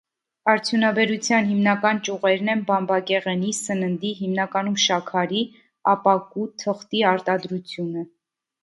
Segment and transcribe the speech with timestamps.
[0.51, 5.45] Արդյունաբերության հիմնական ճյուղերն են բամբակեղենի, սննդի (հիմնականում շաքարի),
[5.95, 8.11] ապակու, թղթի արտադրությունը։